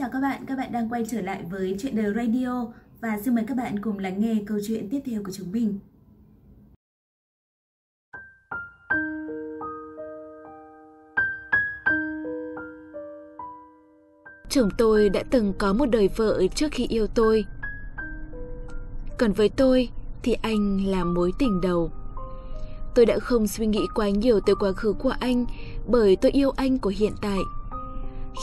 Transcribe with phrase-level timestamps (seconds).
[0.00, 2.66] chào các bạn, các bạn đang quay trở lại với chuyện đời radio
[3.00, 5.78] và xin mời các bạn cùng lắng nghe câu chuyện tiếp theo của chúng mình.
[14.48, 17.44] Chồng tôi đã từng có một đời vợ trước khi yêu tôi.
[19.18, 19.88] Còn với tôi
[20.22, 21.90] thì anh là mối tình đầu.
[22.94, 25.46] Tôi đã không suy nghĩ quá nhiều tới quá khứ của anh
[25.86, 27.38] bởi tôi yêu anh của hiện tại.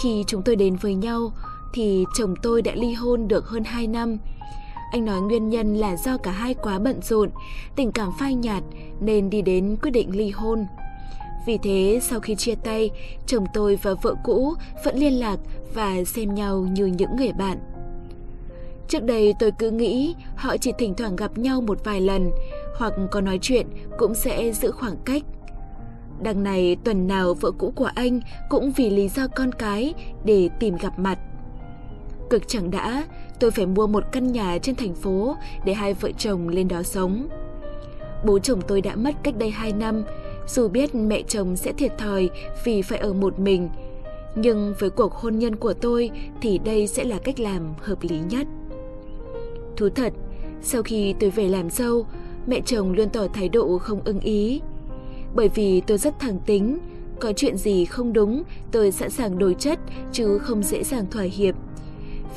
[0.04, 1.32] Khi chúng tôi đến với nhau
[1.74, 4.18] thì chồng tôi đã ly hôn được hơn 2 năm.
[4.92, 7.30] Anh nói nguyên nhân là do cả hai quá bận rộn,
[7.76, 8.64] tình cảm phai nhạt
[9.00, 10.66] nên đi đến quyết định ly hôn.
[11.46, 12.90] Vì thế, sau khi chia tay,
[13.28, 14.54] chồng tôi và vợ cũ
[14.86, 15.40] vẫn liên lạc
[15.74, 17.58] và xem nhau như những người bạn.
[18.88, 22.32] Trước đây tôi cứ nghĩ họ chỉ thỉnh thoảng gặp nhau một vài lần,
[22.76, 25.24] hoặc có nói chuyện cũng sẽ giữ khoảng cách.
[26.22, 29.94] Đằng này tuần nào vợ cũ của anh cũng vì lý do con cái
[30.26, 31.20] để tìm gặp mặt.
[32.30, 33.04] Cực chẳng đã,
[33.40, 36.84] tôi phải mua một căn nhà trên thành phố để hai vợ chồng lên đó
[36.84, 37.28] sống.
[38.26, 40.04] Bố chồng tôi đã mất cách đây 2 năm,
[40.48, 42.30] dù biết mẹ chồng sẽ thiệt thòi
[42.64, 43.70] vì phải ở một mình,
[44.36, 46.10] nhưng với cuộc hôn nhân của tôi
[46.42, 48.48] thì đây sẽ là cách làm hợp lý nhất.
[49.78, 50.14] Thú thật,
[50.62, 52.06] sau khi tôi về làm dâu,
[52.48, 54.62] mẹ chồng luôn tỏ thái độ không ưng ý.
[55.36, 56.78] Bởi vì tôi rất thẳng tính,
[57.20, 59.80] có chuyện gì không đúng, tôi sẵn sàng đổi chất
[60.12, 61.56] chứ không dễ dàng thỏa hiệp.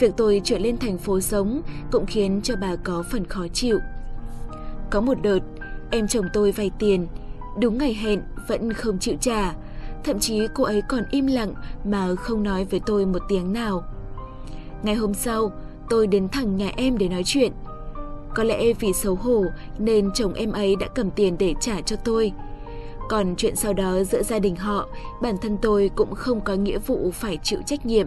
[0.01, 1.63] Việc tôi chuyển lên thành phố sống
[1.93, 3.79] cũng khiến cho bà có phần khó chịu.
[4.91, 5.39] Có một đợt,
[5.91, 7.07] em chồng tôi vay tiền,
[7.59, 9.55] đúng ngày hẹn vẫn không chịu trả.
[10.05, 13.85] Thậm chí cô ấy còn im lặng mà không nói với tôi một tiếng nào.
[14.83, 15.53] Ngày hôm sau,
[15.91, 17.53] tôi đến thẳng nhà em để nói chuyện.
[18.35, 19.45] Có lẽ vì xấu hổ
[19.79, 22.33] nên chồng em ấy đã cầm tiền để trả cho tôi.
[23.09, 24.89] Còn chuyện sau đó giữa gia đình họ,
[25.23, 28.07] bản thân tôi cũng không có nghĩa vụ phải chịu trách nhiệm.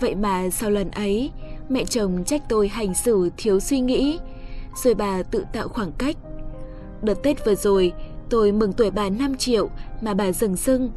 [0.00, 1.30] Vậy mà sau lần ấy,
[1.68, 4.18] mẹ chồng trách tôi hành xử thiếu suy nghĩ,
[4.84, 6.16] rồi bà tự tạo khoảng cách.
[7.02, 7.92] Đợt Tết vừa rồi,
[8.30, 10.90] tôi mừng tuổi bà 5 triệu mà bà dừng sưng,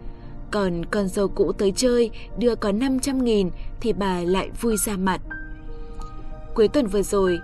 [0.52, 3.50] Còn con dâu cũ tới chơi đưa có 500 nghìn
[3.82, 5.22] thì bà lại vui ra mặt.
[6.56, 7.40] Cuối tuần vừa rồi,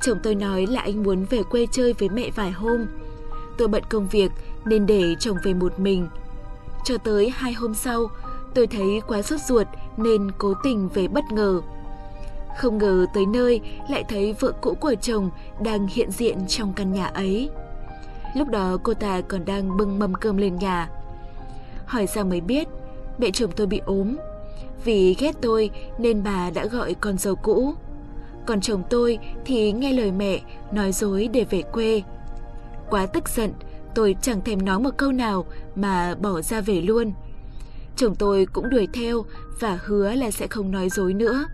[0.00, 2.86] chồng tôi nói là anh muốn về quê chơi với mẹ vài hôm.
[3.58, 4.30] Tôi bận công việc
[4.64, 6.08] nên để chồng về một mình.
[6.84, 8.10] Cho tới hai hôm sau,
[8.58, 11.60] tôi thấy quá sốt ruột nên cố tình về bất ngờ.
[12.56, 13.60] Không ngờ tới nơi
[13.90, 15.30] lại thấy vợ cũ của chồng
[15.62, 17.50] đang hiện diện trong căn nhà ấy.
[18.34, 20.90] Lúc đó cô ta còn đang bưng mâm cơm lên nhà.
[21.86, 22.68] Hỏi ra mới biết,
[23.18, 24.16] mẹ chồng tôi bị ốm.
[24.84, 27.74] Vì ghét tôi nên bà đã gọi con dâu cũ.
[28.46, 30.40] Còn chồng tôi thì nghe lời mẹ
[30.72, 32.02] nói dối để về quê.
[32.90, 33.52] Quá tức giận,
[33.94, 35.44] tôi chẳng thèm nói một câu nào
[35.74, 37.12] mà bỏ ra về luôn.
[37.98, 39.24] Chồng tôi cũng đuổi theo
[39.60, 41.44] và hứa là sẽ không nói dối nữa.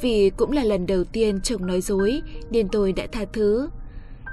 [0.00, 3.68] Vì cũng là lần đầu tiên chồng nói dối nên tôi đã tha thứ.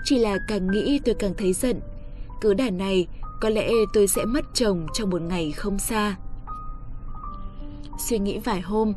[0.04, 1.80] Chỉ là càng nghĩ tôi càng thấy giận.
[2.42, 3.08] Cứ đàn này,
[3.42, 6.16] có lẽ tôi sẽ mất chồng trong một ngày không xa.
[8.00, 8.94] Suy nghĩ vài hôm,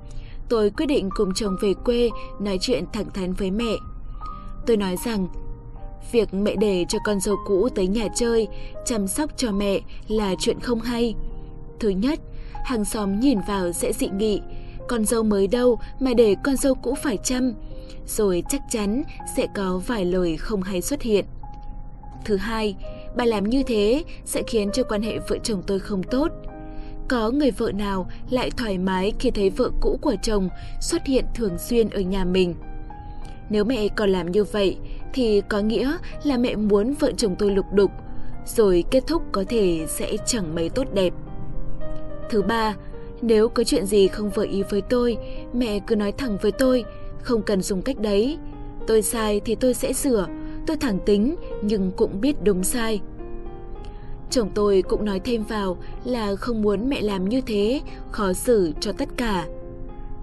[0.48, 2.10] tôi quyết định cùng chồng về quê
[2.41, 3.76] nói chuyện thẳng thắn với mẹ.
[4.66, 5.28] Tôi nói rằng,
[6.12, 8.48] việc mẹ để cho con dâu cũ tới nhà chơi,
[8.87, 11.14] chăm sóc cho mẹ là chuyện không hay.
[11.81, 12.19] Thứ nhất,
[12.65, 14.41] hàng xóm nhìn vào sẽ dị nghị,
[14.89, 17.55] con dâu mới đâu mà để con dâu cũ phải chăm,
[18.06, 19.03] rồi chắc chắn
[19.37, 21.25] sẽ có vài lời không hay xuất hiện.
[22.25, 22.77] Thứ hai,
[23.17, 26.28] bà làm như thế sẽ khiến cho quan hệ vợ chồng tôi không tốt.
[27.09, 30.49] Có người vợ nào lại thoải mái khi thấy vợ cũ của chồng
[30.81, 32.55] xuất hiện thường xuyên ở nhà mình.
[33.50, 34.77] Nếu mẹ còn làm như vậy
[35.12, 37.91] thì có nghĩa là mẹ muốn vợ chồng tôi lục đục,
[38.47, 41.12] rồi kết thúc có thể sẽ chẳng mấy tốt đẹp.
[42.31, 42.75] Thứ ba,
[43.22, 45.16] nếu có chuyện gì không vừa ý với tôi,
[45.53, 46.84] mẹ cứ nói thẳng với tôi,
[47.22, 48.39] không cần dùng cách đấy.
[48.87, 50.27] Tôi sai thì tôi sẽ sửa,
[50.67, 53.00] tôi thẳng tính nhưng cũng biết đúng sai.
[54.31, 57.81] Chồng tôi cũng nói thêm vào là không muốn mẹ làm như thế,
[58.11, 59.47] khó xử cho tất cả.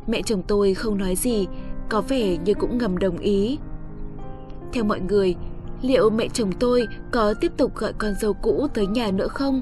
[0.08, 1.48] Mẹ chồng tôi không nói gì,
[1.90, 3.58] có vẻ như cũng ngầm đồng ý.
[4.74, 5.36] Theo mọi người,
[5.82, 9.62] liệu mẹ chồng tôi có tiếp tục gọi con dâu cũ tới nhà nữa không?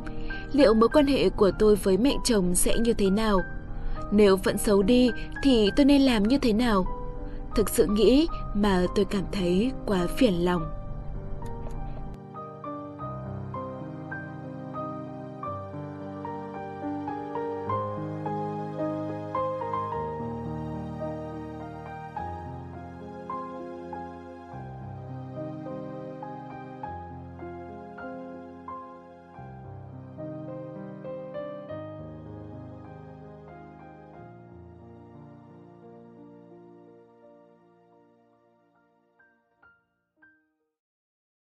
[0.53, 3.41] Liệu mối quan hệ của tôi với mẹ chồng sẽ như thế nào?
[4.11, 5.11] Nếu vẫn xấu đi,
[5.43, 6.85] thì tôi nên làm như thế nào?
[7.55, 10.61] Thực sự nghĩ mà tôi cảm thấy quá phiền lòng.